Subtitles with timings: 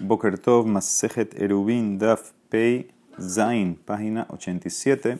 [0.00, 2.88] Boker Tov, Masejet Erubin, Daf Pei
[3.20, 5.18] Zain, página 87.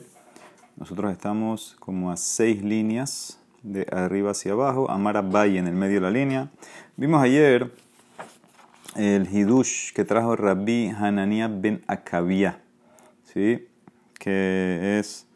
[0.75, 4.89] Nosotros estamos como a seis líneas de arriba hacia abajo.
[4.89, 6.49] Amara Valle en el medio de la línea.
[6.97, 7.71] Vimos ayer
[8.95, 12.59] el Hidush que trajo Rabbi Hanania ben Akavia,
[13.25, 13.67] ¿sí?
[14.17, 15.27] que es,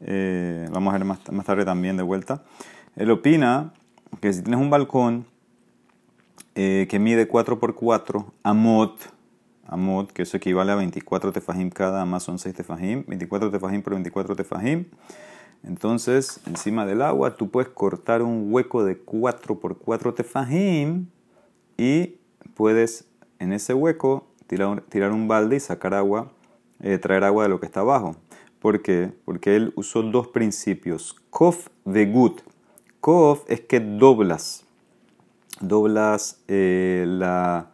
[0.00, 2.42] eh, vamos a ver más, más tarde también de vuelta.
[2.96, 3.74] Él opina
[4.22, 5.26] que si tienes un balcón
[6.58, 8.98] eh, que mide 4x4, amot,
[9.66, 13.92] amot, que eso equivale a 24 tefajim cada, más son 6 tefajim, 24 tefajim por
[13.92, 14.86] 24 tefajim.
[15.62, 21.08] Entonces, encima del agua, tú puedes cortar un hueco de 4x4 tefajim
[21.76, 22.14] y
[22.54, 23.06] puedes
[23.38, 26.32] en ese hueco tirar tirar un balde y sacar agua,
[26.80, 28.16] eh, traer agua de lo que está abajo.
[28.60, 29.12] ¿Por qué?
[29.26, 31.16] Porque él usó dos principios.
[31.28, 32.40] Kof de gut.
[33.00, 34.65] Kof es que doblas
[35.60, 37.70] doblas eh, la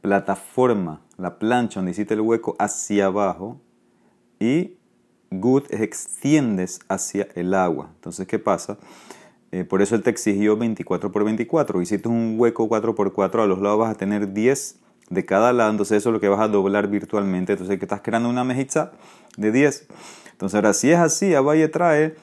[0.00, 3.60] plataforma, la plancha donde hiciste el hueco hacia abajo
[4.38, 4.76] y
[5.30, 7.90] good es extiendes hacia el agua.
[7.94, 8.78] Entonces, ¿qué pasa?
[9.52, 11.80] Eh, por eso él te exigió 24 por 24.
[11.82, 15.52] Hiciste un hueco 4 por 4, a los lados vas a tener 10 de cada
[15.52, 17.52] lado, entonces eso es lo que vas a doblar virtualmente.
[17.52, 18.92] Entonces, que estás creando una mejizá
[19.36, 19.88] de 10.
[20.32, 22.16] Entonces, ahora si es así, Valle trae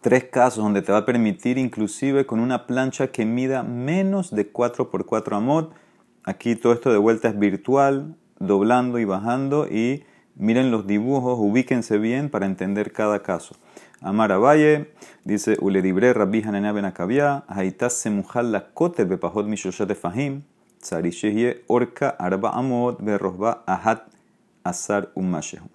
[0.00, 4.52] tres casos donde te va a permitir inclusive con una plancha que mida menos de
[4.52, 5.72] 4x4 amot.
[6.24, 10.04] Aquí todo esto de vuelta es virtual, doblando y bajando y
[10.36, 13.56] miren los dibujos, ubíquense bien para entender cada caso.
[14.00, 14.92] Amara Valle
[15.24, 20.42] dice Uledibre Rabbi Hanania ben Akavia, Haitas semujal la kote bepahot mishoshat fahim,
[20.80, 24.06] Tsarishehye orka arba amot berrosba ahat
[24.62, 25.66] asar umashehu.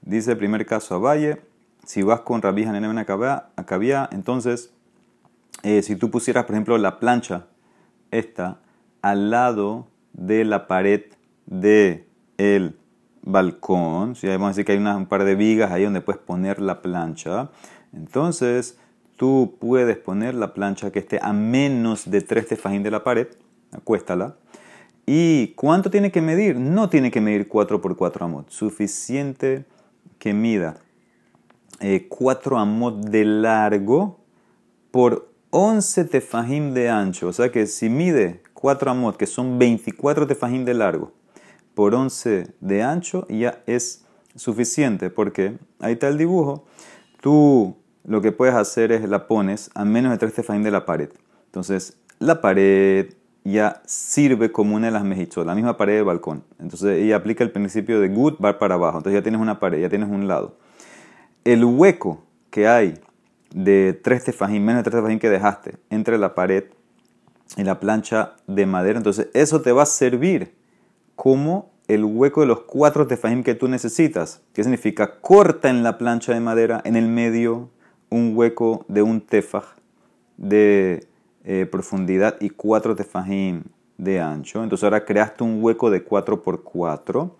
[0.00, 1.42] Dice primer caso a Valle,
[1.84, 3.06] si vas con Rabbi Hanena
[3.56, 4.72] Acabía, entonces,
[5.62, 7.46] eh, si tú pusieras, por ejemplo, la plancha,
[8.10, 8.60] esta,
[9.00, 11.02] al lado de la pared
[11.46, 12.06] del
[12.38, 12.76] el
[13.22, 16.60] balcón, si vamos a decir que hay un par de vigas ahí donde puedes poner
[16.60, 17.50] la plancha,
[17.92, 18.78] entonces
[19.16, 23.28] tú puedes poner la plancha que esté a menos de 3 tefajín de la pared,
[23.72, 24.36] acuéstala,
[25.04, 26.56] ¿Y cuánto tiene que medir?
[26.56, 29.64] No tiene que medir 4 por 4 amot, suficiente
[30.18, 30.76] que mida
[32.08, 34.20] 4 eh, amot de largo
[34.90, 37.28] por 11 tefajim de ancho.
[37.28, 41.12] O sea que si mide 4 amot, que son 24 tefajim de largo,
[41.74, 44.04] por 11 de ancho, ya es
[44.36, 45.10] suficiente.
[45.10, 46.64] Porque ahí está el dibujo.
[47.20, 50.86] Tú lo que puedes hacer es la pones a menos de 3 tefajim de la
[50.86, 51.10] pared.
[51.46, 53.14] Entonces, la pared
[53.44, 56.44] ya sirve como una de las mejichos, la misma pared de balcón.
[56.60, 58.98] Entonces, ella aplica el principio de good, bar para abajo.
[58.98, 60.56] Entonces, ya tienes una pared, ya tienes un lado
[61.44, 62.98] el hueco que hay
[63.54, 66.64] de tres tefajim, menos de tres tefajim que dejaste entre la pared
[67.56, 70.54] y la plancha de madera, entonces eso te va a servir
[71.16, 74.42] como el hueco de los cuatro tefajim que tú necesitas.
[74.54, 75.20] ¿Qué significa?
[75.20, 77.70] Corta en la plancha de madera, en el medio,
[78.08, 79.64] un hueco de un tefaj
[80.36, 81.06] de
[81.44, 83.64] eh, profundidad y cuatro tefajim
[83.98, 84.62] de ancho.
[84.62, 87.36] Entonces ahora creaste un hueco de 4 por 4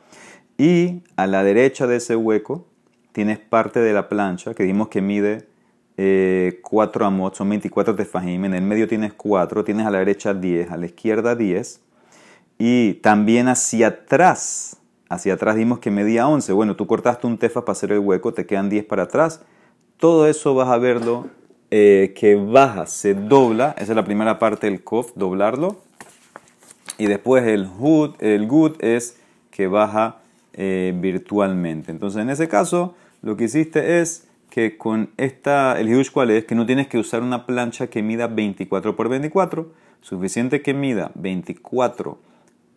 [0.59, 2.67] y a la derecha de ese hueco
[3.13, 5.47] tienes parte de la plancha que dimos que mide
[5.97, 10.35] 4 eh, amot, son 24 tefajim, en el medio tienes 4, tienes a la derecha
[10.35, 11.81] 10, a la izquierda 10,
[12.59, 14.79] y también hacia atrás,
[15.09, 18.33] hacia atrás dimos que medía 11, bueno, tú cortaste un tefa para hacer el hueco,
[18.33, 19.43] te quedan 10 para atrás,
[19.99, 21.27] todo eso vas a verlo
[21.71, 25.77] eh, que baja, se dobla, esa es la primera parte del kof, doblarlo,
[26.97, 29.19] y después el hud, el good es
[29.51, 30.19] que baja
[30.55, 31.91] eh, virtualmente.
[31.91, 36.46] Entonces, en ese caso, lo que hiciste es que con esta, el huge cuál es,
[36.46, 39.72] que no tienes que usar una plancha que mida 24 por 24,
[40.02, 42.18] suficiente que mida 24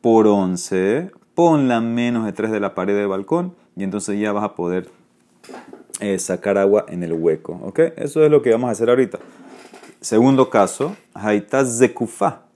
[0.01, 4.45] por 11, ponla menos de 3 de la pared del balcón y entonces ya vas
[4.45, 4.91] a poder
[6.01, 7.61] eh, sacar agua en el hueco.
[7.63, 7.79] ¿ok?
[7.97, 9.19] Eso es lo que vamos a hacer ahorita.
[10.01, 12.51] Segundo caso, Haitaz Zekufa.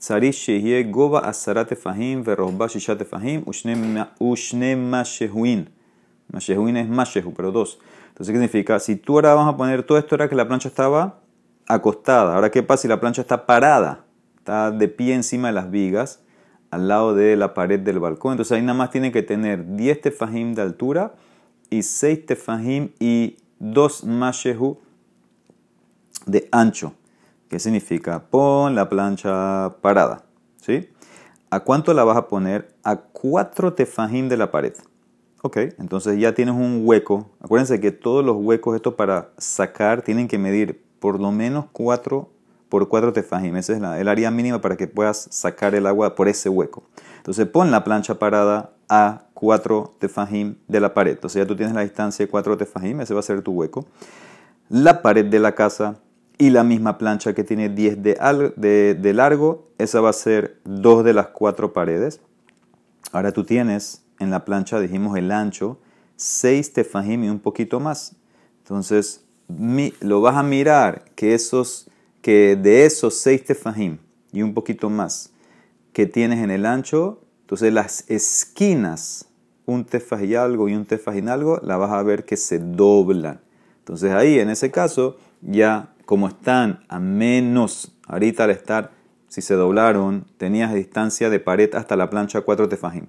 [0.00, 3.44] צריך שיהיה גובה עשרה טפחים ורוחבה שישה טפחים
[4.20, 5.64] ושני משהוין.
[6.31, 6.87] Mashehuin es
[7.35, 7.79] pero dos.
[8.09, 8.79] Entonces, ¿qué significa?
[8.79, 11.19] Si tú ahora vas a poner todo esto, era que la plancha estaba
[11.67, 12.35] acostada.
[12.35, 14.05] Ahora, ¿qué pasa si la plancha está parada?
[14.37, 16.21] Está de pie encima de las vigas,
[16.69, 18.33] al lado de la pared del balcón.
[18.33, 21.15] Entonces, ahí nada más tiene que tener 10 tefajim de altura
[21.69, 24.79] y 6 tefajim y 2 Mashehu
[26.25, 26.93] de ancho.
[27.49, 28.23] ¿Qué significa?
[28.29, 30.23] Pon la plancha parada.
[30.61, 30.89] ¿Sí?
[31.49, 32.75] ¿A cuánto la vas a poner?
[32.83, 34.73] A 4 tefajim de la pared.
[35.45, 37.29] Ok, entonces ya tienes un hueco.
[37.41, 42.29] Acuérdense que todos los huecos, esto para sacar, tienen que medir por lo menos 4
[42.69, 43.57] por 4 tefajim.
[43.57, 46.83] Esa es la, el área mínima para que puedas sacar el agua por ese hueco.
[47.17, 51.11] Entonces pon la plancha parada a 4 tefajim de la pared.
[51.11, 53.85] Entonces ya tú tienes la distancia de 4 tefajim, ese va a ser tu hueco.
[54.69, 55.99] La pared de la casa
[56.37, 61.03] y la misma plancha que tiene 10 de, de, largo, esa va a ser dos
[61.03, 62.21] de las cuatro paredes.
[63.11, 65.79] Ahora tú tienes en la plancha, dijimos el ancho,
[66.15, 68.15] 6 tefajim y un poquito más.
[68.59, 69.25] Entonces,
[69.99, 71.89] lo vas a mirar que, esos,
[72.21, 73.97] que de esos 6 tefajim
[74.31, 75.31] y un poquito más
[75.93, 79.29] que tienes en el ancho, entonces las esquinas,
[79.65, 82.59] un tefaj y algo y un tefaj y algo, la vas a ver que se
[82.59, 83.39] doblan.
[83.79, 88.91] Entonces ahí, en ese caso, ya como están a menos, ahorita al estar,
[89.27, 93.05] si se doblaron, tenías distancia de pared hasta la plancha 4 tefajim.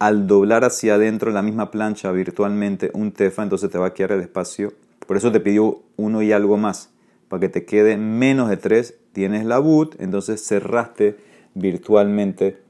[0.00, 4.12] Al doblar hacia adentro la misma plancha virtualmente un tefa, entonces te va a quedar
[4.12, 4.72] el espacio.
[5.06, 6.88] Por eso te pidió uno y algo más.
[7.28, 11.18] Para que te quede menos de 3, tienes la boot, entonces cerraste
[11.52, 12.62] virtualmente.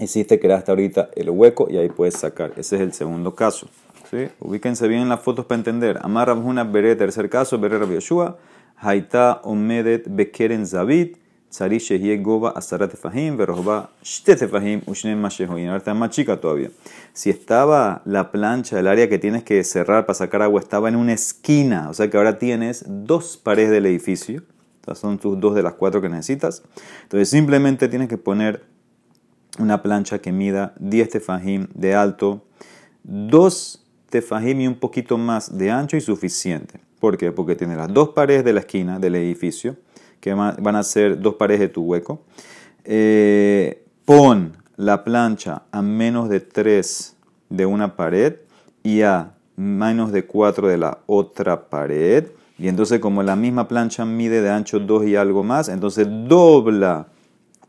[0.00, 2.52] Hiciste, creaste ahorita el hueco y ahí puedes sacar.
[2.56, 3.68] Ese es el segundo caso.
[4.10, 4.28] ¿sí?
[4.40, 5.98] Ubíquense bien en las fotos para entender.
[6.00, 8.38] Amar una veré, tercer caso, veré Rabbi Yeshua.
[8.76, 11.18] Haita omedet bekeren zabit.
[11.54, 15.68] Tzari shehie goba asarat tefahim, verroba shte tefahim, ushnem mashehoyin.
[15.68, 16.72] Ahora está más chica todavía.
[17.12, 20.96] Si estaba la plancha, el área que tienes que cerrar para sacar agua, estaba en
[20.96, 24.42] una esquina, o sea que ahora tienes dos paredes del edificio.
[24.80, 26.64] Estas son tus dos de las cuatro que necesitas.
[27.04, 28.64] Entonces simplemente tienes que poner
[29.60, 32.42] una plancha que mida 10 tefahim de alto,
[33.04, 36.80] dos tefajim y un poquito más de ancho y suficiente.
[36.98, 37.30] ¿Por qué?
[37.30, 39.76] Porque tiene las dos paredes de la esquina del edificio,
[40.24, 42.22] que van a ser dos paredes de tu hueco.
[42.82, 47.14] Eh, pon la plancha a menos de 3
[47.50, 48.36] de una pared
[48.82, 52.28] y a menos de 4 de la otra pared.
[52.58, 57.08] Y entonces como la misma plancha mide de ancho 2 y algo más, entonces dobla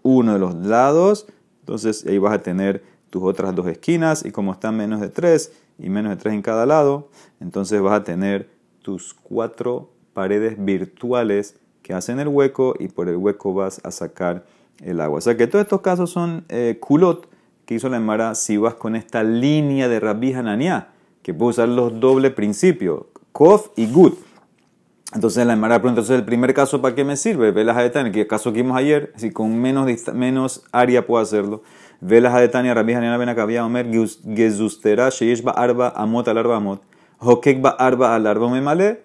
[0.01, 1.27] uno de los lados.
[1.59, 5.51] Entonces ahí vas a tener tus otras dos esquinas y como están menos de 3,
[5.77, 7.09] y menos de 3 en cada lado,
[7.41, 8.49] entonces vas a tener
[8.81, 14.43] tus cuatro paredes virtuales que hacen el hueco y por el hueco vas a sacar
[14.83, 15.19] el agua.
[15.19, 17.29] O sea que todos estos casos son eh, culot
[17.67, 20.87] que hizo la Emara si vas con esta línea de Rabbi Hananiah,
[21.21, 24.17] que puede usar los doble principios, kof y gut.
[25.13, 27.51] Entonces la Emara pregunta, entonces el primer caso ¿para qué me sirve?
[27.51, 31.61] Ve las en el caso que vimos ayer, si con menos, menos área puedo hacerlo.
[32.01, 33.85] Velas de Tania, Rabbi Hanina ben Akavia, Omer,
[34.35, 36.81] Gezustera, Sheish ba arba amot al arba amot,
[37.19, 39.04] Hokek ba arba al arba memale.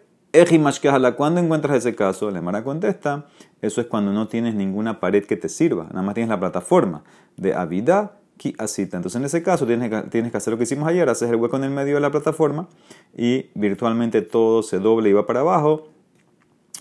[1.17, 2.31] ¿Cuándo encuentras ese caso?
[2.31, 3.27] La Mara contesta,
[3.63, 7.03] eso es cuando no tienes ninguna pared que te sirva, nada más tienes la plataforma
[7.37, 8.97] de Avidá, Ki Asita.
[8.97, 11.37] Entonces en ese caso tienes que, tienes que hacer lo que hicimos ayer, haces el
[11.37, 12.69] hueco en el medio de la plataforma
[13.17, 15.89] y virtualmente todo se doble y va para abajo,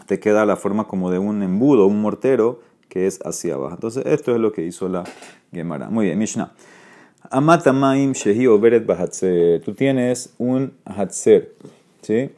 [0.05, 3.75] te queda la forma como de un embudo, un mortero, que es hacia abajo.
[3.75, 5.03] Entonces, esto es lo que hizo la
[5.53, 5.89] Gemara.
[5.89, 6.51] Muy bien, Mishnah.
[7.29, 9.61] Amatamaim shehi oberet bahatzer.
[9.61, 11.53] Tú tienes un hatzer,
[12.01, 12.31] ¿sí?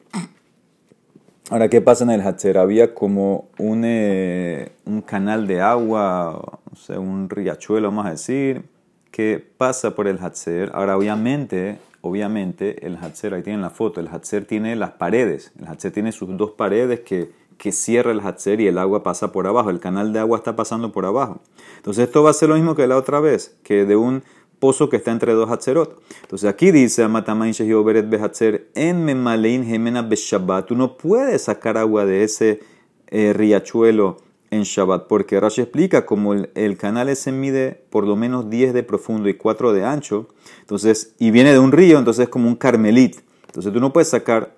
[1.51, 2.57] Ahora, ¿qué pasa en el hatzer?
[2.57, 8.63] Había como un, eh, un canal de agua, no sé, un riachuelo, vamos a decir,
[9.11, 10.71] que pasa por el hatzer.
[10.73, 15.51] Ahora, obviamente, obviamente, el hatzer, ahí tienen la foto, el hatzer tiene las paredes.
[15.59, 19.31] El hatzer tiene sus dos paredes que que cierra el Hatzer y el agua pasa
[19.31, 19.69] por abajo.
[19.69, 21.41] El canal de agua está pasando por abajo.
[21.77, 24.23] Entonces esto va a ser lo mismo que la otra vez, que de un
[24.61, 26.01] pozo que está entre dos Hatzerot.
[26.21, 27.53] Entonces aquí dice Amatamain
[27.83, 30.67] Beret Behatzer en Memalein Gemena Beshabbat.
[30.67, 32.61] Tú no puedes sacar agua de ese
[33.07, 34.19] eh, riachuelo
[34.51, 38.83] en Shabbat, porque Rashi explica como el, canal se mide por lo menos 10 de
[38.83, 40.27] profundo y 4 de ancho,
[40.59, 43.21] entonces, y viene de un río, entonces es como un carmelit.
[43.47, 44.53] Entonces tú no puedes sacar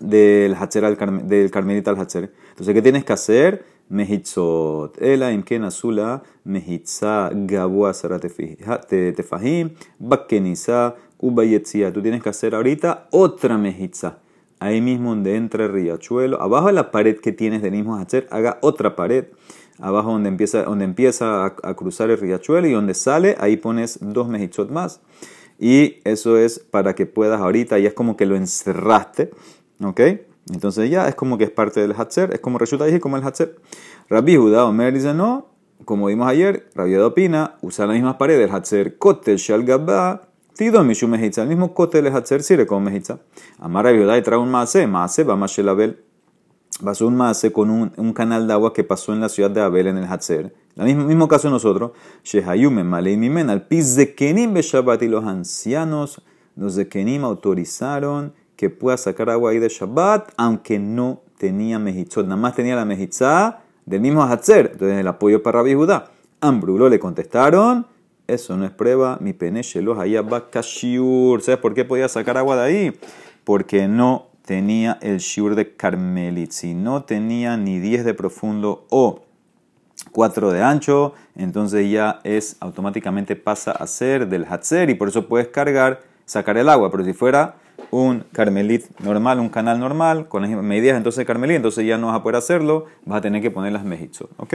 [0.00, 2.32] del Hatzer al del Carmelita al Hatzer.
[2.50, 3.64] Entonces, ¿qué tienes que hacer?
[3.88, 5.00] Mehitzot.
[5.00, 11.92] Ela imken azula mehitza gabua tefahim bakeniza ubayetzia.
[11.92, 14.18] Tú tienes que hacer ahorita otra mejitza.
[14.60, 16.40] Ahí mismo donde entra el riachuelo.
[16.40, 19.26] Abajo de la pared que tienes del mismo Hatzer, haga otra pared.
[19.78, 24.28] Abajo donde empieza, donde empieza a, cruzar el riachuelo y donde sale, ahí pones dos
[24.28, 25.00] mehitzot más.
[25.58, 29.30] Y eso es para que puedas ahorita, ya es como que lo encerraste
[29.82, 30.00] ¿Ok?
[30.52, 33.24] Entonces ya es como que es parte del Hatzer, es como resulta dije como el
[33.24, 33.56] Hatzer.
[34.08, 35.46] Rabbi Judá Omer dice no,
[35.84, 40.84] como vimos ayer, Rabbi opina, usa las mismas paredes, el Hatzer Kotel Shal Gabba, Tido
[40.84, 43.18] Mishu Mejitza, el mismo Kotel el Hatzer sirve como Mejitza.
[43.58, 46.04] Amar Rabbi Judá y trae un Maase, Maase va más Abel.
[46.82, 49.60] Pasó un Maase con un, un, canal de agua que pasó en la ciudad de
[49.60, 50.54] Abel en el Hatzer.
[50.76, 55.24] El mismo, mismo caso nosotros, Shehayume Malei Mimen, al Piz de Kenim Beshabat y los
[55.24, 56.22] ancianos,
[56.54, 58.32] los de Kenim autorizaron
[58.64, 62.24] que pueda sacar agua ahí de Shabbat, aunque no tenía mejitzot.
[62.24, 64.70] Nada más tenía la mejizá del mismo Hatzer.
[64.72, 66.12] Entonces el apoyo para Rabbi Judá.
[66.40, 67.86] Ambrulo le contestaron,
[68.26, 71.42] eso no es prueba, mi pene shelos va kashiur.
[71.42, 72.98] ¿Sabes por qué podía sacar agua de ahí?
[73.44, 76.52] Porque no tenía el shiur de Carmelit.
[76.52, 79.24] Si no tenía ni 10 de profundo o
[80.12, 85.28] 4 de ancho, entonces ya es automáticamente pasa a ser del Hatzer y por eso
[85.28, 86.90] puedes cargar, sacar el agua.
[86.90, 87.56] Pero si fuera
[88.02, 92.16] un carmelit normal, un canal normal, con las medidas entonces carmelit, entonces ya no vas
[92.16, 94.30] a poder hacerlo, vas a tener que poner las mejitzot.
[94.36, 94.54] ¿Ok?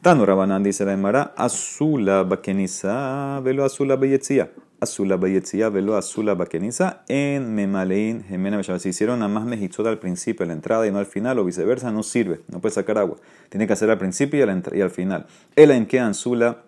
[0.00, 4.50] Tanu Rabanán dice la Emara, azula bakeniza, velo azula beyetzia.
[4.80, 10.42] Azula beyetzia, velo azula bakeniza, en memalein, gemena Si hicieron nada más mejitzot al principio,
[10.42, 13.18] a la entrada y no al final, o viceversa, no sirve, no puede sacar agua.
[13.48, 15.26] Tiene que hacer al principio y, al final.
[15.54, 16.64] El en que azula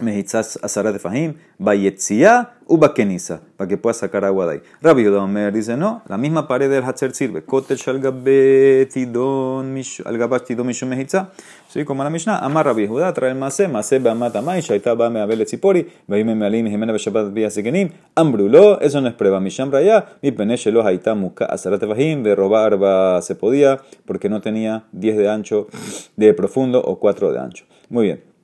[0.00, 4.62] Mehitzas Azarat de Fahim, Bayetzia u Bakeniza, para que pueda sacar agua de ahí.
[4.80, 7.42] Rabbi Omer dice, no, la misma pared del Hatzer sirve.
[7.42, 11.32] Kotel Shalgabetidon Algabatidon Mishum Mehitza.
[11.68, 15.20] Sí, como la Mishnah, Amar Rabbi Judá, trae el Mase, Mase Beamat Amai, Shaita Bame
[15.20, 19.40] Abel Tzipori, Baime Mealim, Jimena Beshabat Via Sekenim, Ambrulo, eso no es prueba.
[19.40, 22.78] Misham Raya, mi Peneshelo Haita Muka Azarat de Fahim, de robar
[23.22, 25.66] se podía, porque no tenía 10 de ancho,
[26.16, 27.64] de profundo o 4 de ancho.
[27.88, 28.37] Muy bien.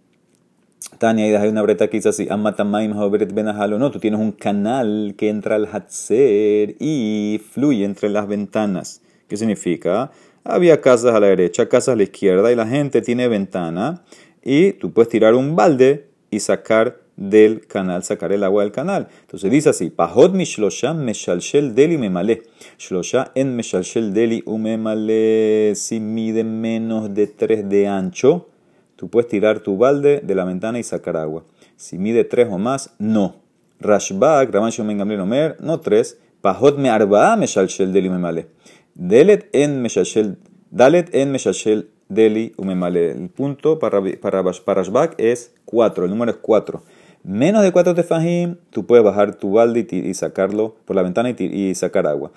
[0.99, 5.57] Tania, y hay una breta que dice así, no, tú tienes un canal que entra
[5.57, 9.01] al Hatzer y fluye entre las ventanas.
[9.29, 10.11] ¿Qué significa?
[10.45, 14.03] Había casas a la derecha, casas a la izquierda y la gente tiene ventana
[14.43, 19.09] y tú puedes tirar un balde y sacar del canal, sacar el agua del canal.
[19.23, 22.43] Entonces dice así, Pahot mi shlosha meshalshel deli memale.
[22.79, 28.49] Shlosha en meshalshel deli umemale si mide menos de 3 de ancho
[28.97, 31.45] Tú puedes tirar tu balde de la ventana y sacar agua.
[31.77, 33.37] Si mide 3 o más, no.
[33.81, 36.19] Rashbak, Raman Shomen Gamliel Omer, no 3.
[36.41, 38.49] Pajot me arba me shalshel deli umemale.
[38.95, 40.37] Delet en meshalshel,
[40.71, 43.13] dalet en meshalshel deli umemale.
[43.13, 46.83] El punto para, para, para Rashbak es 4, el número es 4.
[47.25, 51.45] Menos de 4 tefajim, tú puedes bajar tu balde y, sacarlo por la ventana y,
[51.45, 52.31] y sacar agua.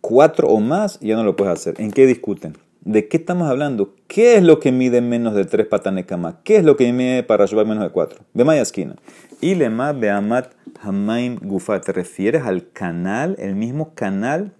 [0.00, 1.80] 4 o más, ya no lo puedes hacer.
[1.80, 2.56] ¿En qué discuten?
[2.84, 3.94] ¿De qué estamos hablando?
[4.08, 6.40] ¿Qué es lo que mide menos de 3 patanekama?
[6.42, 8.24] ¿Qué es lo que mide para llevar menos de 4?
[8.34, 8.96] Bemaya esquina.
[9.40, 11.80] Y beamat hamaim gufa.
[11.80, 13.36] ¿Te refieres al canal?
[13.38, 14.52] El mismo canal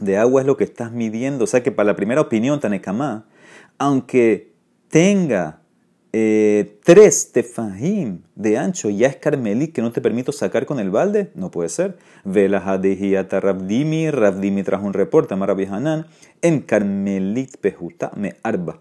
[0.00, 1.44] de agua es lo que estás midiendo.
[1.44, 3.26] O sea que para la primera opinión, Tanekama,
[3.76, 4.52] aunque
[4.88, 5.61] tenga
[6.14, 11.30] eh, tres de ancho ya es carmelit que no te permito sacar con el balde,
[11.34, 11.96] no puede ser.
[12.24, 16.06] Vela hadehiyata Rabdimi, Rabdimi trajo un reporte Marabi Hanan,
[16.42, 18.80] en carmelit pejuta me arba.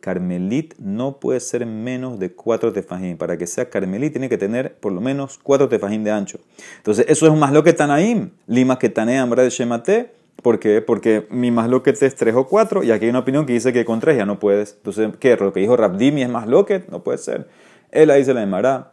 [0.00, 3.16] Carmelit no puede ser menos de cuatro tefajim.
[3.16, 6.40] Para que sea carmelit tiene que tener por lo menos cuatro tefajim de ancho.
[6.78, 10.80] Entonces eso es más lo que Tanaim, lima que tanea de shemate ¿Por qué?
[10.82, 13.72] Porque mi más loquet es 3 o 4 y aquí hay una opinión que dice
[13.72, 14.74] que con 3 ya no puedes.
[14.74, 15.36] Entonces, ¿qué?
[15.36, 17.48] Lo que dijo Rabdimi es más loquet, no puede ser.
[17.90, 18.92] Él ahí se la llamará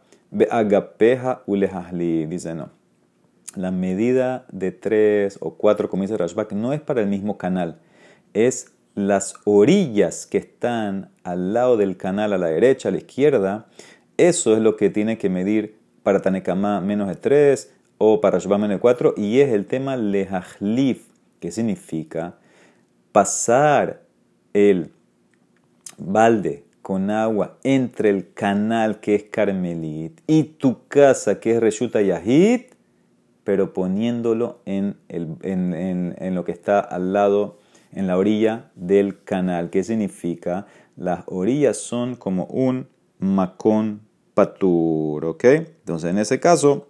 [0.50, 2.26] agapeja ulehahli.
[2.26, 2.70] Dice no.
[3.56, 7.80] La medida de 3 o 4, como dice Rashbak, no es para el mismo canal.
[8.32, 13.66] Es las orillas que están al lado del canal, a la derecha, a la izquierda.
[14.16, 18.60] Eso es lo que tiene que medir para Tanekama menos de 3 o para Rashbak
[18.60, 19.14] menos de 4.
[19.16, 21.09] Y es el tema lehahlif
[21.40, 22.38] ¿Qué significa?
[23.12, 24.02] Pasar
[24.52, 24.92] el
[25.96, 32.02] balde con agua entre el canal que es Carmelit y tu casa que es Reshuta
[32.02, 32.62] Yahid,
[33.44, 37.58] pero poniéndolo en, en, lo que está al lado,
[37.92, 39.70] en la orilla del canal.
[39.70, 40.66] ¿Qué significa?
[40.96, 44.02] Las orillas son como un macón
[44.34, 45.44] patur, ¿ok?
[45.44, 46.89] Entonces en ese caso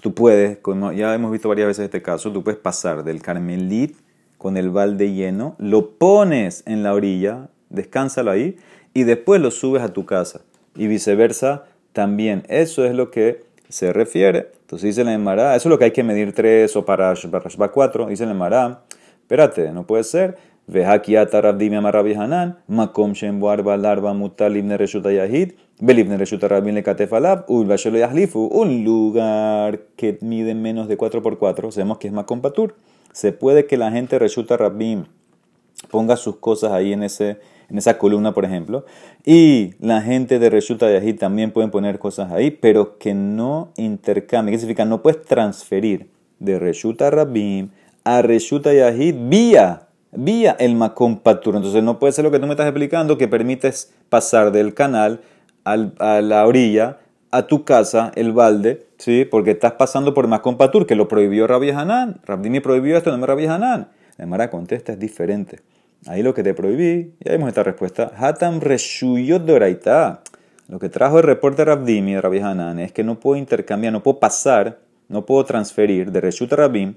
[0.00, 3.96] tú puedes, como ya hemos visto varias veces este caso, tú puedes pasar del carmelit
[4.36, 8.56] con el balde lleno, lo pones en la orilla, descánsalo ahí
[8.94, 10.40] y después lo subes a tu casa.
[10.76, 12.44] Y viceversa también.
[12.48, 14.52] Eso es lo que se refiere.
[14.60, 17.68] Entonces dice la Emara, eso es lo que hay que medir tres o para, para
[17.72, 18.06] 4.
[18.06, 18.82] Dice la Emara,
[19.22, 20.36] espérate, no puede ser.
[20.68, 24.64] Hanan, Makom Shem Barba Larba Mutalib
[28.50, 32.74] Un lugar que mide menos de 4x4, sabemos que es Makom Patur.
[33.12, 35.04] Se puede que la gente Reshuta Rabim
[35.88, 38.84] ponga sus cosas ahí en, ese, en esa columna, por ejemplo,
[39.24, 44.52] y la gente de Reshuta Yahid también pueden poner cosas ahí, pero que no intercambie.
[44.52, 44.84] ¿Qué significa?
[44.84, 47.70] No puedes transferir de Reshuta Rabim
[48.02, 51.56] a Reshuta Yahid vía vía el Macón Patur.
[51.56, 55.20] Entonces no puede ser lo que tú me estás explicando, que permites pasar del canal
[55.64, 56.98] a la orilla
[57.30, 59.24] a tu casa, el balde, ¿sí?
[59.24, 62.20] porque estás pasando por Patur, que lo prohibió Rabbi Hanan.
[62.24, 63.88] Rabdimi prohibió esto, no me Rabbi Hanan.
[64.16, 65.60] La Mara contesta, es diferente.
[66.06, 68.12] Ahí lo que te prohibí, ya vimos esta respuesta.
[68.16, 70.22] Hatam reshuyot doraita.
[70.68, 73.92] Lo que trajo el reporte de Rabdimi de Rabbi Hanan es que no puedo intercambiar,
[73.92, 76.94] no puedo pasar, no puedo transferir de Reshut Rabim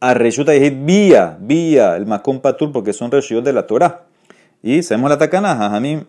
[0.00, 0.48] a Reshut
[0.84, 4.02] vía, vía el Makom Patur, porque son Reshut de la Torah.
[4.62, 6.02] Y sabemos la Takana, mí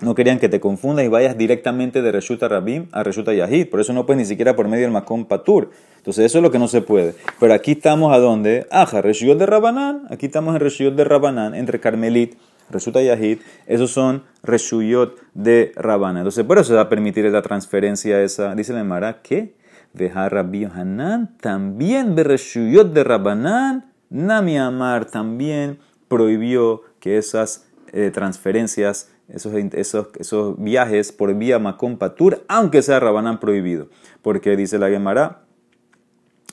[0.00, 3.68] no querían que te confundas y vayas directamente de Reshuta Rabim a Reshuta Yahid.
[3.68, 5.70] Por eso no puedes ni siquiera por medio del Makom Patur.
[5.98, 7.14] Entonces eso es lo que no se puede.
[7.38, 8.66] Pero aquí estamos a dónde?
[8.70, 10.06] Aja, Reshuyot de Rabanán.
[10.10, 12.34] Aquí estamos en Reshuyot de Rabanán, entre Carmelit,
[12.70, 13.38] Reshuta Yahid.
[13.66, 16.18] Esos son Reshuyot de Rabanán.
[16.18, 18.54] Entonces por eso se va a permitir la transferencia esa.
[18.54, 19.54] Dice la Emara que
[19.92, 23.92] Veja Rabbi Hanan también de Reshuyot de Rabanán.
[24.08, 25.78] Nami Amar también
[26.08, 33.00] prohibió que esas eh, transferencias esos, esos, esos viajes por vía Macón Patur, aunque sea
[33.00, 33.88] Rabanán prohibido.
[34.22, 35.42] Porque dice la Gemara,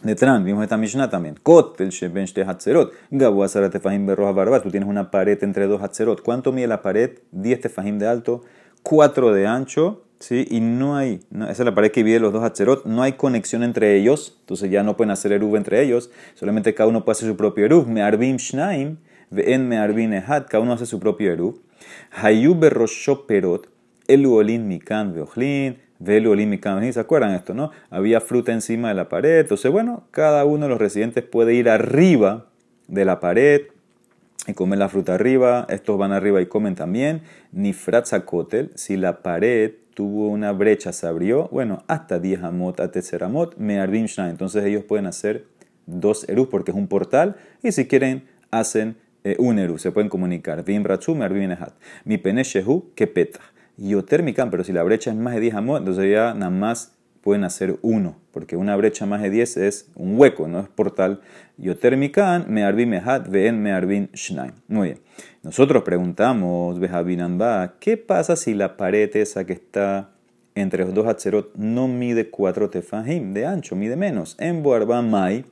[0.04, 1.40] de Tran, vimos esta Mishnah también.
[1.42, 2.94] Kot el Sheben Hatzerot.
[3.10, 4.62] Gabu Tefahim Berroja Barba.
[4.62, 6.22] Tú tienes una pared entre dos Hatzerot.
[6.22, 7.18] ¿Cuánto mide la pared?
[7.32, 8.44] 10 Tefahim de alto,
[8.84, 10.04] 4 de ancho.
[10.20, 10.48] ¿sí?
[10.52, 12.86] Y no hay, esa es la pared que divide los dos Hatzerot.
[12.86, 14.38] No hay conexión entre ellos.
[14.42, 16.12] Entonces ya no pueden hacer Eruv entre ellos.
[16.36, 17.88] Solamente cada uno puede hacer su propio Eruv.
[17.88, 18.98] Me Arbim Shnaim.
[19.32, 20.46] Ve'en Me Arbim Ehad.
[20.48, 21.60] Cada uno hace su propio Eruv.
[22.12, 23.68] Hayu berrosho perot,
[24.08, 27.72] eluolin mikan veojlin, veluolin mikan ¿Se acuerdan esto, no?
[27.90, 29.40] Había fruta encima de la pared.
[29.40, 32.48] Entonces, bueno, cada uno de los residentes puede ir arriba
[32.88, 33.62] de la pared
[34.48, 35.66] y comer la fruta arriba.
[35.70, 37.22] Estos van arriba y comen también.
[37.52, 42.92] Ni fratzakotel, si la pared tuvo una brecha, se abrió, bueno, hasta 10 amot, a
[42.92, 45.48] tercer amot, me Entonces ellos pueden hacer
[45.88, 48.98] dos erus porque es un portal y si quieren hacen
[49.28, 50.64] eh, un eru, se pueden comunicar.
[50.64, 51.74] Vim ratzum, hat.
[52.06, 53.42] Mi pene shehu, que peta.
[53.76, 57.44] Yotermikan, pero si la brecha es más de 10 amot, entonces ya nada más pueden
[57.44, 61.20] hacer uno, porque una brecha más de 10 es un hueco, no es portal.
[61.58, 64.54] Yotermikan, me arbin mehat, ven me arbin shnaim.
[64.70, 65.00] Muy bien.
[65.44, 70.12] Nosotros preguntamos, Bejavinamba, ¿qué pasa si la pared esa que está
[70.56, 74.38] entre los dos hatzerot no mide 4 tefahim de ancho, mide menos?
[74.40, 75.44] En Boarba Mai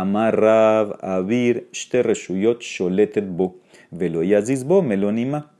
[0.00, 5.50] Amarrav Avir Sholetet Bo Melonima.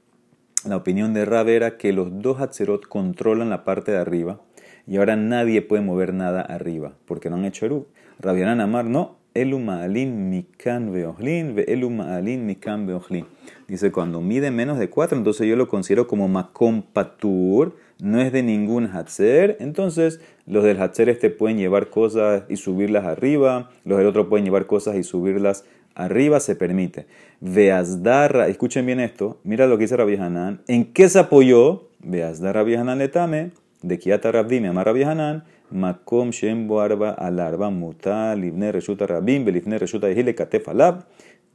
[0.64, 4.40] La opinión de Rav era que los dos Hatzerot controlan la parte de arriba
[4.86, 7.88] y ahora nadie puede mover nada arriba porque no han hecho Eru.
[8.20, 9.17] Rabianan Amar no.
[9.40, 13.26] Elu Ma'alin Mikan Veohlin Ve Elu Ma'alin Mikan Veohlin.
[13.66, 18.32] Dice cuando mide menos de 4, entonces yo lo considero como Makom Patur no es
[18.32, 23.98] de ningún Hatzer, entonces los del Hatzer este pueden llevar cosas y subirlas arriba, los
[23.98, 27.06] del otro pueden llevar cosas y subirlas arriba, se permite.
[27.40, 31.88] Veazdarra, escuchen bien esto, mira lo que dice Rabbi Hanan, ¿en qué se apoyó?
[31.98, 33.50] Veazdarra Rabbi Hanan letame,
[33.82, 40.34] de amar Rabbi Hanan, Makom Shem Boarba Alarba Muta, Livne Reshuta Rabim, Belifne Reshuta Yehile
[40.34, 41.04] Katef Alab,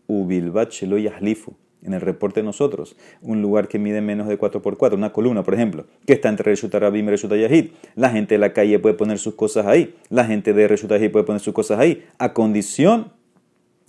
[0.07, 1.53] Ubilbat Shelo Yahlifu.
[1.85, 5.53] En el reporte de nosotros, un lugar que mide menos de 4x4, una columna, por
[5.53, 7.71] ejemplo, que está entre Reshuta Rabim y Reshuta Yahid.
[7.95, 11.11] La gente de la calle puede poner sus cosas ahí, la gente de Reshuta Yahid
[11.11, 13.11] puede poner sus cosas ahí, a condición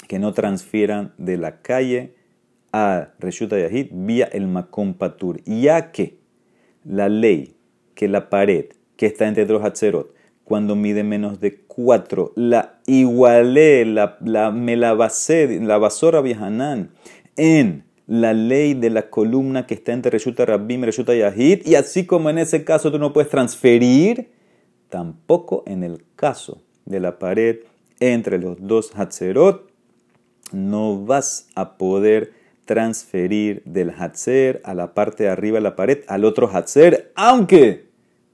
[0.09, 2.15] que no transfieran de la calle
[2.73, 6.19] a Reshuta Yahid vía el Makom Patur, ya que
[6.85, 7.55] la ley
[7.95, 13.85] que la pared que está entre los Hatzerot, cuando mide menos de 4, la igualé,
[13.85, 16.91] la, la, me la basé, la basora viajanán
[17.37, 21.75] en la ley de la columna que está entre Reshuta Rabbim y Reshuta Yahid, y
[21.77, 24.31] así como en ese caso tú no puedes transferir,
[24.91, 27.61] tampoco en el caso de la pared
[28.01, 29.71] entre los dos Hatzerot,
[30.53, 32.33] no vas a poder
[32.65, 37.87] transferir del Hatzer a la parte de arriba de la pared al otro Hatzer, aunque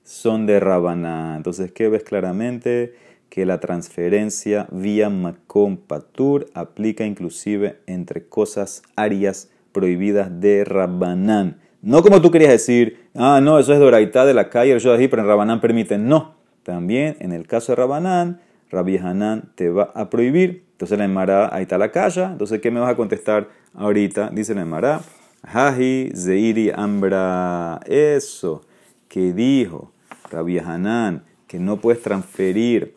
[0.03, 1.35] son de Rabaná.
[1.37, 2.95] Entonces, ¿qué ves claramente?
[3.31, 11.61] que la transferencia vía Makom Patur aplica inclusive entre cosas arias prohibidas de Rabbanán.
[11.81, 15.29] No como tú querías decir, ah, no, eso es Doraitá de la calle, pero en
[15.29, 15.97] Rabbanán permite.
[15.97, 16.35] No,
[16.65, 20.65] también en el caso de Rabbanán, Rabbi Hanan te va a prohibir.
[20.73, 22.25] Entonces la Emara, ahí está la calle.
[22.25, 24.31] Entonces, ¿qué me vas a contestar ahorita?
[24.31, 25.01] Dice la Emara,
[25.43, 27.81] Haji Zeiri Ambra.
[27.87, 28.63] Eso
[29.11, 29.93] que dijo
[30.31, 32.95] Rabbi Hanan, que no puedes transferir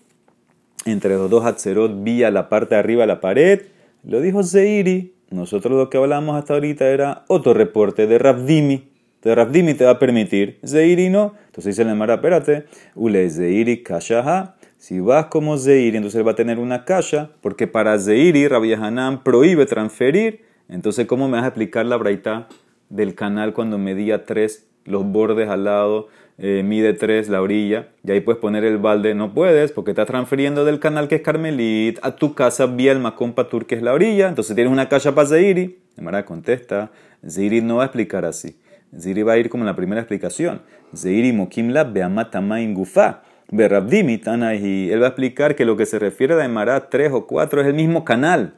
[0.85, 3.63] entre los dos Hatzerot vía la parte de arriba de la pared,
[4.03, 5.15] lo dijo Zeiri.
[5.31, 8.89] Nosotros lo que hablamos hasta ahorita era otro reporte de Rabdimi.
[9.23, 11.33] De Rabdimi te va a permitir, Zeiri no.
[11.47, 14.55] Entonces dice la Mara, espérate, Ule Zeiri Kashaha.
[14.77, 18.73] Si vas como Zeiri, entonces él va a tener una kasha, porque para Zeiri, Rabbi
[18.73, 20.43] Hanan prohíbe transferir.
[20.69, 22.49] Entonces, ¿cómo me vas a explicar la braita
[22.89, 28.11] del canal cuando medía tres los bordes al lado eh, mide 3 la orilla, y
[28.11, 29.13] ahí puedes poner el balde.
[29.13, 32.99] No puedes porque estás transfiriendo del canal que es Carmelit a tu casa vía el
[32.99, 34.29] Macón Patur que es la orilla.
[34.29, 35.77] Entonces tienes una calle para Zeiri.
[36.01, 36.91] Mara contesta,
[37.27, 38.57] Zeiri no va a explicar así.
[38.97, 40.61] Zeiri va a ir como la primera explicación.
[40.95, 43.21] Zeiri Mokimla Beamatama Ingufa.
[43.51, 44.19] Berabdimi
[44.59, 47.61] y él va a explicar que lo que se refiere a Emara 3 o 4
[47.61, 48.55] es el mismo canal.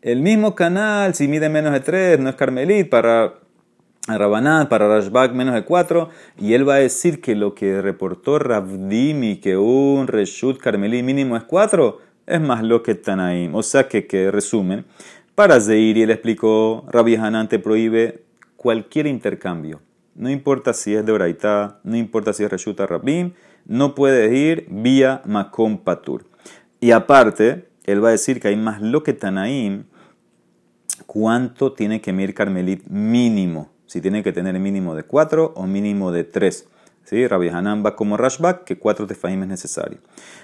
[0.00, 3.34] El mismo canal, si mide menos de 3, no es Carmelit, para
[4.16, 8.38] Rabanán, para Rashbak menos de 4, y él va a decir que lo que reportó
[8.38, 13.54] Rabdimi, que un Reshut Carmelí mínimo es 4, es más lo que Tanaim.
[13.54, 14.86] O sea que, que resumen,
[15.34, 18.22] para Zeiri él explicó, Rabbi Hanan te prohíbe
[18.56, 19.80] cualquier intercambio.
[20.14, 23.32] No importa si es de Oraitá, no importa si es Reshut Rabim,
[23.66, 26.24] no puedes ir vía Makom Patur.
[26.80, 29.84] Y aparte, él va a decir que hay más lo que Tanaim,
[31.06, 36.12] cuánto tiene que medir Carmelit mínimo si tiene que tener mínimo de 4 o mínimo
[36.12, 36.68] de 3.
[37.04, 37.26] ¿Sí?
[37.26, 39.98] Rabbi Hanan va como Rashbak, que 4 tefahim es necesario.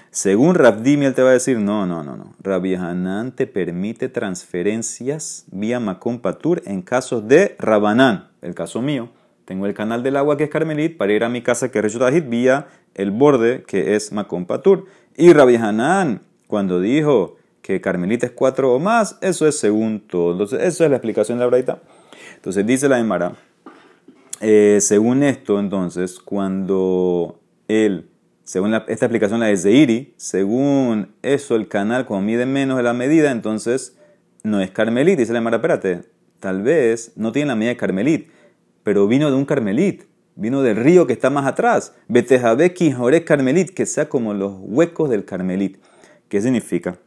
[0.09, 2.33] Según Rabdimi, él te va a decir, no, no, no, no.
[2.41, 9.09] Rabbi Hanan te permite transferencias vía Makom Patur en casos de Rabanán, el caso mío.
[9.45, 11.83] Tengo el canal del agua que es Carmelit para ir a mi casa que es
[11.83, 14.87] Reshutahit vía el borde que es Makom Patur.
[15.15, 20.31] Y Rabbi Hanan, cuando dijo que Carmelit es 4 o más, eso es según todo.
[20.31, 21.79] Entonces, eso es la explicación de la Braita.
[22.35, 23.35] Entonces dice la Emara,
[24.41, 28.09] eh, según esto, entonces, cuando él,
[28.43, 32.93] según esta explicación, la de Zeiri, según eso, el canal, cuando mide menos de la
[32.93, 33.97] medida, entonces
[34.43, 35.17] no es Carmelit.
[35.17, 36.03] Dice la Emara, espérate,
[36.39, 38.29] tal vez no tiene la medida de Carmelit,
[38.83, 40.03] pero vino de un Carmelit.
[40.37, 41.95] Vino del río que está más atrás.
[42.09, 45.77] Betejabeki Jorek Carmelit, que sea como los huecos del Carmelit.
[46.27, 46.99] ¿Qué significa?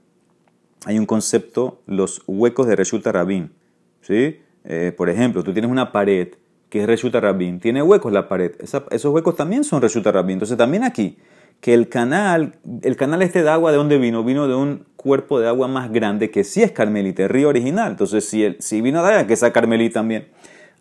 [0.87, 3.53] Hay un concepto, los huecos de Reshuta Rabin.
[4.01, 4.41] ¿Sí?
[4.71, 6.29] Eh, por ejemplo, tú tienes una pared
[6.69, 10.35] que es Reshuta Rabin, tiene huecos la pared, esos huecos también son Reshuta Rabin.
[10.35, 11.17] Entonces también aquí,
[11.63, 14.23] que el canal, el canal este de agua, ¿de dónde vino?
[14.23, 17.93] Vino de un cuerpo de agua más grande que sí es Carmelita, el río original.
[17.93, 20.29] Entonces si, el, si vino de allá, que es Carmelita también.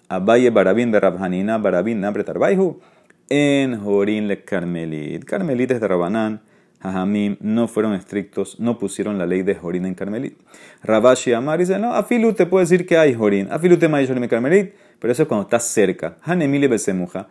[0.09, 2.81] Abaye Barabin de Rabhanina, Barabin Nambre Tarbaihu,
[3.29, 5.23] en Jorin le Carmelit.
[5.23, 6.41] Carmelit es de Rabanán.
[6.81, 10.37] Jajamim no fueron estrictos, no pusieron la ley de Jorín en Carmelit.
[10.83, 14.29] Rabashi Amar dice, no, Afilu te puede decir que hay Jorín, Afilu te Jorín en
[14.29, 16.17] Carmelit, pero eso es cuando estás cerca.
[16.21, 17.27] Hanemile Besemuja.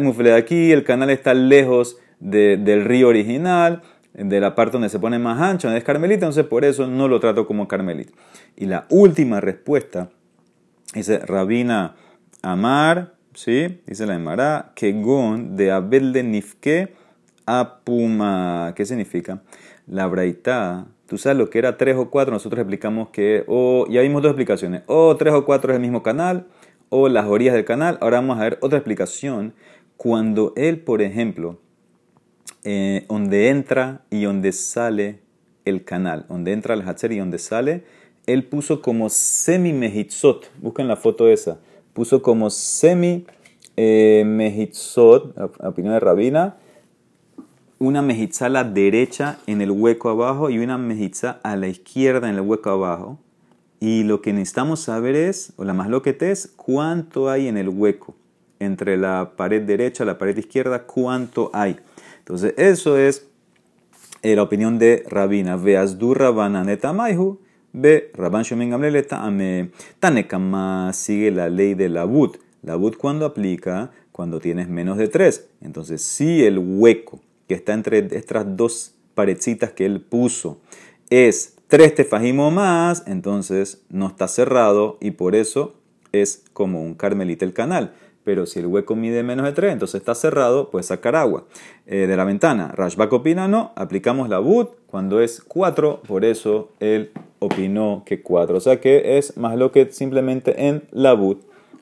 [0.00, 3.82] Mufle, aquí el canal está lejos del río original,
[4.14, 7.08] de la parte donde se pone más ancho, donde es Carmelita, entonces por eso no
[7.08, 8.10] lo trato como Carmelit.
[8.56, 10.10] Y la última respuesta
[10.94, 11.96] dice Rabina
[12.42, 13.80] Amar, ¿sí?
[13.86, 16.94] dice la Emara, que Gon de Abel de Nifke
[17.46, 18.72] apuma.
[18.76, 19.42] ¿Qué significa?
[19.86, 24.00] La braita, tú sabes lo que era 3 o 4, nosotros explicamos que, o, ya
[24.00, 26.46] vimos dos explicaciones, o 3 o 4 es el mismo canal,
[26.88, 27.98] o las orillas del canal.
[28.00, 29.54] Ahora vamos a ver otra explicación.
[29.96, 31.58] Cuando él, por ejemplo,
[32.64, 35.20] eh, donde entra y donde sale
[35.64, 37.84] el canal, donde entra el Hatzer y donde sale,
[38.26, 41.58] él puso como semi mehitzot, busquen la foto esa,
[41.92, 43.26] puso como semi
[43.76, 44.22] eh,
[45.60, 46.56] opinión de Rabina,
[47.82, 52.30] una mejitza a la derecha en el hueco abajo y una mejitza a la izquierda
[52.30, 53.18] en el hueco abajo.
[53.80, 57.48] Y lo que necesitamos saber es, o la más lo que te es, cuánto hay
[57.48, 58.14] en el hueco.
[58.60, 61.76] Entre la pared derecha y la pared izquierda, cuánto hay.
[62.20, 63.26] Entonces, eso es
[64.22, 65.56] eh, la opinión de Rabina.
[65.56, 67.40] Veas du Rabana netamaihu,
[67.72, 69.02] ve Rabban Shomen Gamlele
[69.98, 72.36] Tanekama sigue la ley de la bud.
[72.62, 75.48] La bud cuando aplica, cuando tienes menos de tres.
[75.60, 80.60] Entonces, si el hueco que está entre estas dos paredcitas que él puso,
[81.10, 85.74] es tres tefajim o más, entonces no está cerrado y por eso
[86.12, 87.94] es como un carmelita el canal.
[88.24, 91.44] Pero si el hueco mide menos de 3, entonces está cerrado, puede sacar agua
[91.86, 92.68] eh, de la ventana.
[92.68, 98.56] Rashbak opina no, aplicamos la bud cuando es 4, por eso él opinó que 4.
[98.56, 101.38] O sea que es más lo que simplemente en la bud.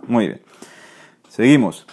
[0.06, 0.40] Muy bien.
[1.28, 1.86] Seguimos.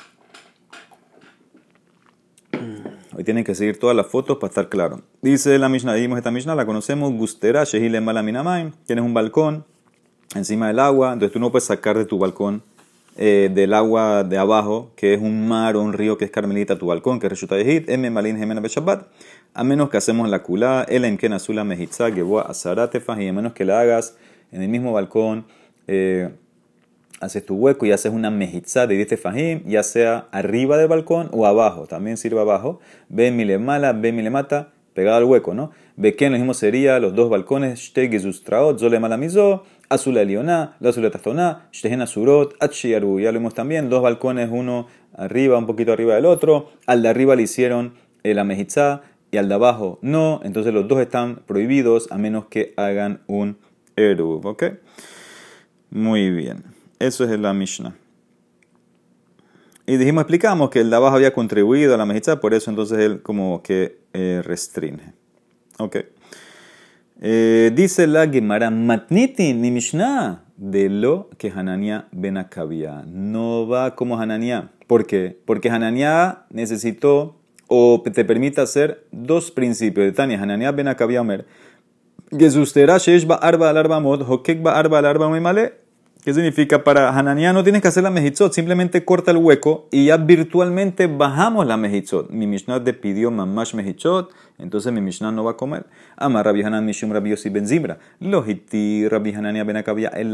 [3.24, 5.02] Tienen que seguir todas las fotos para estar claro.
[5.22, 8.74] Dice la Mishnah, dimos esta Mishnah, la conocemos, Gustera, Shehile Malaminamain.
[8.86, 9.66] Tienes un balcón
[10.36, 12.62] encima del agua, entonces tú no puedes sacar de tu balcón
[13.18, 16.78] eh, del agua de abajo, que es un mar o un río que es Carmelita,
[16.78, 18.10] tu balcón, que es Reshuta Yehid, M.
[18.12, 19.08] Malin Gemena Beshabbat,
[19.56, 23.54] a menos que hacemos la kulá, el Emken Azula Mejitza, Geboa Azaratefah, y a menos
[23.54, 24.16] que la hagas
[24.52, 25.46] en el mismo balcón.
[25.88, 26.30] Eh,
[27.20, 31.30] haces tu hueco y haces una mejizá de 10 fajim, ya sea arriba del balcón
[31.32, 32.80] o abajo, también sirve abajo.
[33.10, 35.72] Ve le mala, ve le mata, pegado al hueco, ¿no?
[35.96, 40.76] Ve que lo mismo sería los dos balcones, shte gezustraot, zole mala mizo, Azul Elioná,
[40.80, 43.20] la Azul Tastoná, Shtehen Azurot, Achiaru.
[43.20, 46.70] Ya lo vimos también, dos balcones, uno arriba, un poquito arriba del otro.
[46.86, 49.02] Al de arriba le hicieron la mejizá
[49.32, 50.42] y al de abajo no.
[50.44, 53.58] Entonces los dos están prohibidos a menos que hagan un
[53.96, 54.46] Eruv.
[54.46, 54.64] ¿Ok?
[55.90, 56.77] Muy bien.
[57.00, 57.96] Eso es la Mishnah.
[59.86, 63.00] Y dijimos, explicamos que el de abajo había contribuido a la mejizá, por eso entonces
[63.00, 65.14] él como que eh, restringe.
[65.80, 65.98] Ok.
[67.22, 72.38] Eh, dice la Gemara, Matniti ni Mishnah, de lo que Hanania ben
[73.06, 74.72] No va como Hanania.
[74.88, 75.40] ¿Por qué?
[75.46, 80.06] Porque Hanania necesitó o te permite hacer dos principios.
[80.06, 81.46] De Tania, Hanania ben Akavia Omer.
[82.38, 82.98] Gesustera
[83.42, 84.24] arba al arba mod,
[84.66, 85.87] arba al arba male
[86.28, 86.84] ¿Qué significa?
[86.84, 91.08] Para Hananiah no tienes que hacer la mejitzot, simplemente corta el hueco y ya virtualmente
[91.08, 92.30] bajamos la mejitzot.
[92.32, 95.86] Mi Mishnah te pidió mamash mejitzot, entonces mi Mishnah no va a comer.
[96.18, 97.66] Amar Rabbi Hanan Mishum Rabbi Yossi Ben.
[98.20, 100.34] Lojiti Rabbi Hanania Ben Akavia el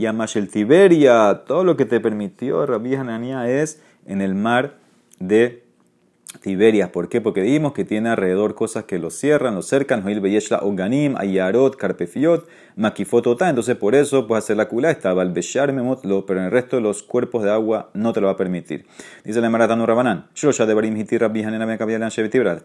[0.00, 1.42] Yamash el Tiberia.
[1.46, 4.78] Todo lo que te permitió Rabbi Hanania es en el mar
[5.20, 5.62] de
[6.38, 6.90] Tiberias.
[6.90, 7.20] ¿Por qué?
[7.20, 11.76] Porque dijimos que tiene alrededor cosas que lo cierran, lo cercan, Joil Beyeshla Oganim, Ayarot,
[11.76, 13.48] Carpefiot, Makifotota.
[13.48, 16.76] Entonces por eso puedes hacer la culá, estaba el Beshar Memotlo, pero en el resto
[16.76, 18.86] de los cuerpos de agua no te lo va a permitir.
[19.24, 21.44] Dice la Maratano Rabanán, ya de Barim Hiti Rabbi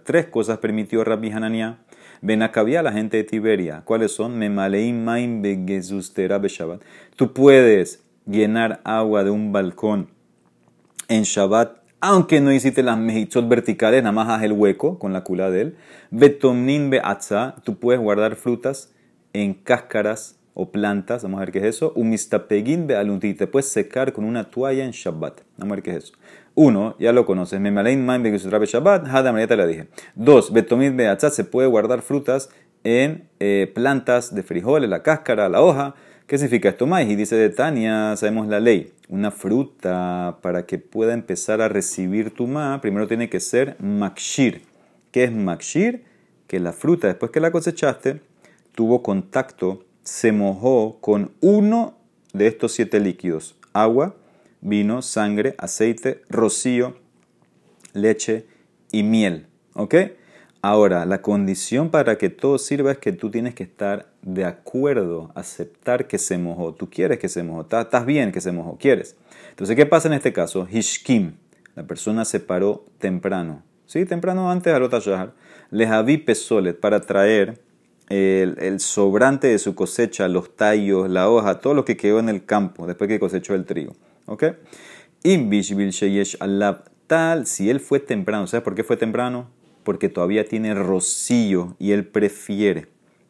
[0.03, 1.79] Tres cosas permitió Rabbi Hanania.
[2.21, 3.81] Benacabia, la gente de Tiberia.
[3.83, 4.37] ¿Cuáles son?
[4.37, 6.81] Memaleim Maim Begezustera Beshabat.
[7.15, 10.09] Tú puedes llenar agua de un balcón
[11.07, 15.23] en Shabbat aunque no hiciste las mejichot verticales, nada más haz el hueco con la
[15.23, 15.77] cula de él.
[16.11, 18.93] Betomnin beatza, tú puedes guardar frutas
[19.33, 21.93] en cáscaras o plantas, vamos a ver qué es eso.
[21.95, 25.41] Umistapegin bealunti, te puedes secar con una toalla en Shabbat.
[25.57, 26.13] Vamos a ver qué es eso.
[26.53, 29.87] Uno, ya lo conoces, memalein main begusutrabe Shabbat, hadam, ya te la dije.
[30.13, 32.49] Dos, betomnin beatza, se puede guardar frutas
[32.83, 35.95] en eh, plantas de frijoles, la cáscara, la hoja.
[36.27, 37.05] ¿Qué significa esto, más?
[37.05, 38.91] Y dice de Tania, sabemos la ley.
[39.09, 44.63] Una fruta para que pueda empezar a recibir tu ma, primero tiene que ser makshir.
[45.11, 46.03] ¿Qué es makshir?
[46.47, 48.21] Que la fruta, después que la cosechaste,
[48.73, 51.95] tuvo contacto, se mojó con uno
[52.33, 53.55] de estos siete líquidos.
[53.71, 54.15] Agua,
[54.61, 56.97] vino, sangre, aceite, rocío,
[57.93, 58.47] leche
[58.91, 59.45] y miel.
[59.75, 59.93] ¿Ok?
[60.67, 65.31] Ahora, la condición para que todo sirva es que tú tienes que estar de acuerdo,
[65.35, 66.73] aceptar que se mojó.
[66.73, 69.15] Tú quieres que se mojó, estás bien que se mojó, quieres.
[69.51, 70.67] Entonces, ¿qué pasa en este caso?
[70.67, 71.33] Hishkim,
[71.75, 74.05] la persona se paró temprano, ¿sí?
[74.05, 75.33] Temprano antes de Alotashahar.
[75.69, 77.61] Les aví pesolet para traer
[78.09, 82.43] el, sobrante de su cosecha, los tallos, la hoja, todo lo que quedó en el
[82.43, 83.93] campo después que cosechó el trigo.
[84.25, 84.45] ¿Ok?
[87.05, 89.47] tal, si él fue temprano, ¿sabes por qué fue temprano?
[89.85, 92.87] Porque todavía tiene rocío y él prefiere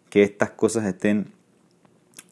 [0.10, 1.28] que estas cosas estén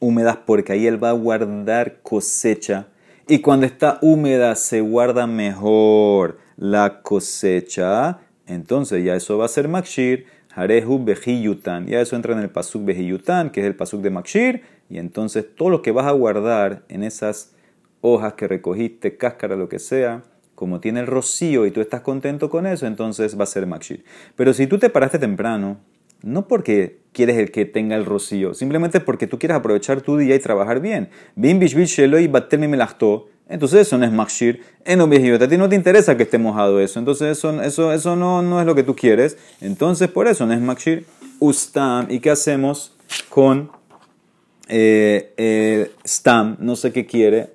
[0.00, 2.88] húmedas porque ahí él va a guardar cosecha
[3.26, 8.18] y cuando está húmeda se guarda mejor la cosecha.
[8.46, 11.86] Entonces ya eso va a ser Makshir, Harehu Bejiyutan.
[11.86, 14.62] Ya eso entra en el Pasuk Bejiyutan, que es el Pasuk de Makshir.
[14.90, 17.54] Y entonces todo lo que vas a guardar en esas
[18.02, 20.22] hojas que recogiste, cáscara, lo que sea,
[20.54, 24.04] como tiene el rocío y tú estás contento con eso, entonces va a ser Makshir.
[24.36, 25.78] Pero si tú te paraste temprano,
[26.22, 30.34] no porque quieres el que tenga el rocío, simplemente porque tú quieres aprovechar tu día
[30.34, 31.10] y trabajar bien.
[33.46, 34.62] Entonces eso no es Makshir.
[34.84, 36.98] En a ti no te interesa que esté mojado eso.
[36.98, 39.36] Entonces eso, eso, eso no, no es lo que tú quieres.
[39.60, 41.04] Entonces por eso no es Makshir.
[41.40, 42.06] Ustam.
[42.08, 42.96] ¿Y qué hacemos
[43.28, 43.70] con
[44.68, 46.56] eh, eh, Stam?
[46.58, 47.50] No sé qué quiere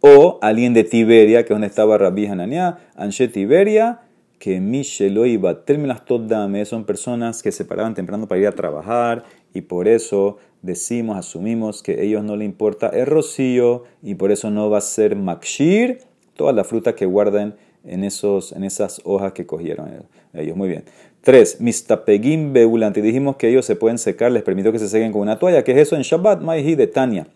[0.00, 4.00] o alguien de Tiberia, que es donde estaba Rabbi Hananiah, Anshe Tiberia,
[4.38, 9.24] que Mishelo iba términas Toddame, son personas que se paraban temprano para ir a trabajar
[9.52, 14.32] y por eso decimos, asumimos que a ellos no le importa el rocío y por
[14.32, 15.98] eso no va a ser Makshir,
[16.34, 19.90] toda la fruta que guarden en, esos, en esas hojas que cogieron
[20.32, 20.56] ellos.
[20.56, 20.84] Muy bien.
[21.22, 23.02] Tres, Mistapegim Beulante.
[23.02, 25.64] Dijimos que ellos se pueden secar, les permito que se sequen con una toalla.
[25.64, 26.40] ¿Qué es eso en Shabbat?
[26.40, 27.26] Maihi de Tania.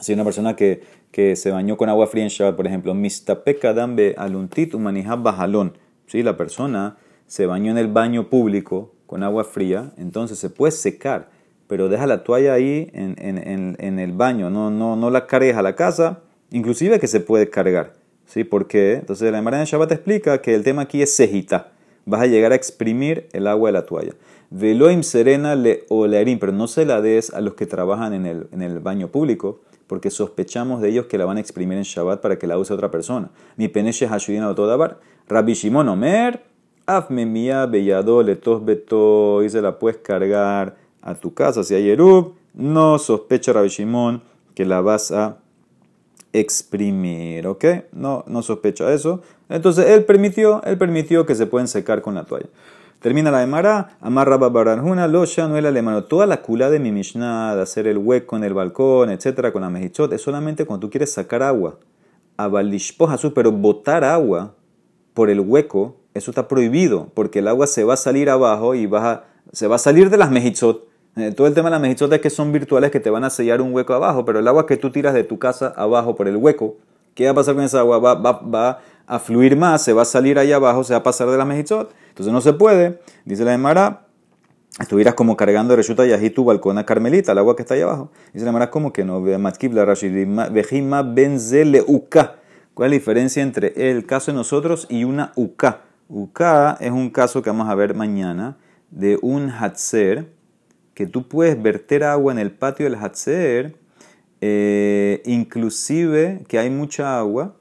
[0.00, 0.82] Si una persona que
[1.12, 5.76] que se bañó con agua fría en Shabbat, por ejemplo, mistapekadambe aluntit umanijab bajalón.
[6.06, 6.22] ¿Sí?
[6.22, 6.96] La persona
[7.26, 11.28] se bañó en el baño público con agua fría, entonces se puede secar,
[11.66, 15.56] pero deja la toalla ahí en, en, en, el baño, no, no, no la cargues
[15.56, 16.20] a la casa,
[16.50, 17.92] inclusive que se puede cargar.
[18.26, 18.44] ¿Sí?
[18.44, 18.94] ¿Por qué?
[18.94, 21.72] Entonces la Emara de Shabbat explica que el tema aquí es cejita.
[22.06, 24.14] Vas a llegar a exprimir el agua de la toalla.
[24.54, 28.48] Veloim serena le olearim, pero no se la des a los que trabajan en el,
[28.52, 29.60] en el baño público
[29.92, 32.72] porque sospechamos de ellos que la van a exprimir en Shabbat para que la use
[32.72, 33.30] otra persona.
[33.58, 34.98] Mi peneche hashudin todabar.
[35.28, 36.42] Rabbi Shimon Omer,
[36.86, 38.24] afme mía bellado
[38.62, 42.36] beto, y se la puedes cargar a tu casa si hay erub.
[42.54, 44.22] No sospecha Rabbi Shimon
[44.54, 45.36] que la vas a
[46.32, 47.64] exprimir, ¿ok?
[47.92, 49.20] No, no sospecha eso.
[49.50, 52.48] Entonces él permitió, él permitió que se pueden secar con la toalla.
[53.02, 56.04] Termina la Emara, amarra babaranjuna, losha, no el alemano.
[56.04, 59.62] Toda la cula de mi Mishnah, de hacer el hueco en el balcón, etcétera, con
[59.62, 61.78] la mejichot, es solamente cuando tú quieres sacar agua.
[62.36, 62.48] A
[63.34, 64.54] pero botar agua
[65.14, 68.86] por el hueco, eso está prohibido, porque el agua se va a salir abajo y
[68.86, 70.86] va se va a salir de las mejichot.
[71.16, 73.30] Eh, todo el tema de las mejichot es que son virtuales que te van a
[73.30, 76.28] sellar un hueco abajo, pero el agua que tú tiras de tu casa abajo por
[76.28, 76.76] el hueco,
[77.16, 77.98] ¿qué va a pasar con esa agua?
[77.98, 81.02] Va, va, va a fluir más, se va a salir ahí abajo, se va a
[81.02, 81.92] pasar de las mejichot.
[82.12, 84.06] Entonces no se puede, dice la Emara,
[84.78, 88.12] estuvieras como cargando reshuta y tu balcón a Carmelita, el agua que está ahí abajo.
[88.34, 89.22] Dice la Emara, como que no?
[91.02, 92.36] Benzele uka.
[92.74, 95.80] ¿Cuál es la diferencia entre el caso de nosotros y una uka?
[96.08, 98.58] Uka es un caso que vamos a ver mañana
[98.90, 100.30] de un hatzer,
[100.92, 103.74] que tú puedes verter agua en el patio del hatzer,
[104.42, 107.56] eh, inclusive que hay mucha agua,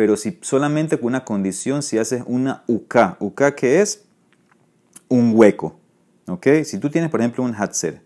[0.00, 3.18] pero si solamente con una condición, si haces una UK.
[3.18, 4.06] UK que es
[5.08, 5.78] un hueco.
[6.26, 6.46] ¿ok?
[6.64, 8.00] Si tú tienes, por ejemplo, un hatzer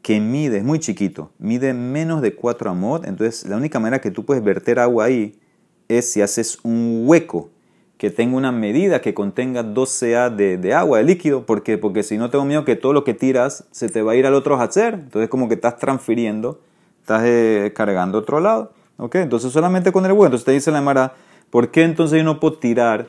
[0.00, 4.10] que mide, es muy chiquito, mide menos de 4 amot, entonces la única manera que
[4.10, 5.38] tú puedes verter agua ahí
[5.86, 7.50] es si haces un hueco
[7.98, 11.44] que tenga una medida que contenga 12 A de, agua, de líquido.
[11.44, 11.76] ¿Por qué?
[11.76, 14.24] Porque si no tengo miedo que todo lo que tiras se te va a ir
[14.26, 14.94] al otro hatzer.
[14.94, 16.62] Entonces como que estás transfiriendo,
[17.02, 18.72] estás eh, cargando otro lado.
[18.96, 19.16] ¿Ok?
[19.16, 20.24] Entonces solamente con el hueco.
[20.24, 21.14] Entonces te dice la Mara,
[21.50, 23.08] ¿por qué entonces yo no puedo tirar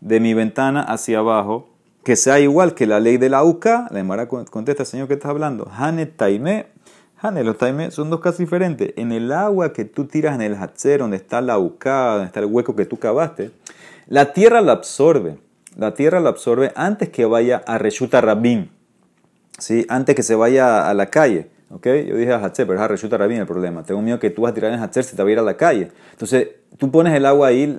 [0.00, 1.68] de mi ventana hacia abajo
[2.04, 3.88] que sea igual que la ley de la UCA?
[3.90, 5.70] La Mara contesta, Señor, ¿qué estás hablando?
[5.76, 6.66] Hane Taime.
[7.18, 8.92] Hane, los Taime son dos casos diferentes.
[8.96, 12.40] En el agua que tú tiras en el hatzer, donde está la UCA, donde está
[12.40, 13.50] el hueco que tú cavaste,
[14.06, 15.38] la tierra la absorbe.
[15.76, 18.70] La tierra la absorbe antes que vaya a Reshuta Rabin.
[19.58, 19.84] ¿sí?
[19.88, 21.50] Antes que se vaya a la calle.
[21.70, 22.06] ¿Okay?
[22.06, 23.82] Yo dije a Hatzer, pero es a Reshuta Rabin el problema.
[23.82, 25.42] Tengo miedo que tú vas a tirar en Hatzer si te va a ir a
[25.42, 25.90] la calle.
[26.12, 26.48] Entonces,
[26.78, 27.78] tú pones el agua ahí.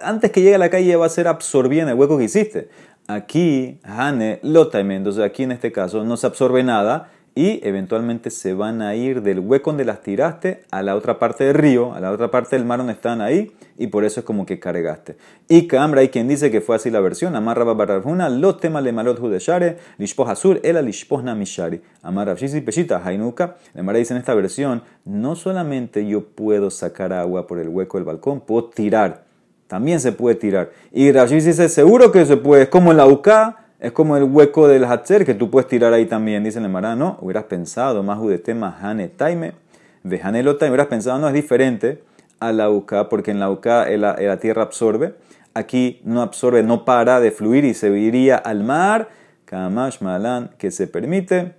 [0.00, 2.68] Antes que llegue a la calle va a ser absorbida en el hueco que hiciste.
[3.06, 4.96] Aquí, Hane, Lotaime.
[4.96, 9.22] Entonces, aquí en este caso no se absorbe nada y eventualmente se van a ir
[9.22, 12.56] del hueco donde las tiraste a la otra parte del río, a la otra parte
[12.56, 15.16] del mar donde están ahí, y por eso es como que cargaste.
[15.48, 18.92] Y Cambra hay quien dice que fue así la versión, amarra babarajuna, lo tema le
[18.92, 21.80] malot judeshare, lishpoh azur, el lishpoh namishari.
[22.02, 23.56] Amarra shisi peshita, hainuka.
[23.74, 28.04] Le dice en esta versión, no solamente yo puedo sacar agua por el hueco del
[28.04, 29.30] balcón, puedo tirar.
[29.70, 30.70] También se puede tirar.
[30.90, 34.68] Y Rashi dice, seguro que se puede, es como la UCA, es como el hueco
[34.68, 36.44] del Hatzer que tú puedes tirar ahí también.
[36.44, 39.54] Dice el Mará, no, hubieras pensado más de tema Hane Taime,
[40.02, 42.02] de Hane Lotaime, hubieras pensado, no es diferente
[42.40, 45.14] a la UCA, porque en la UCA la, tierra absorbe.
[45.54, 49.08] Aquí no absorbe, no para de fluir y se iría al mar.
[49.46, 51.54] Kamash Malan, que se permite.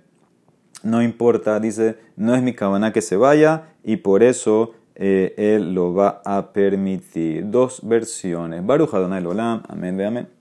[0.84, 5.74] No importa, dice, no es mi cabana que se vaya y por eso eh, él
[5.74, 7.50] lo va a permitir.
[7.50, 8.64] Dos versiones.
[8.64, 9.62] Baruch Adonai Olam.
[9.68, 10.28] Amén, ve amén.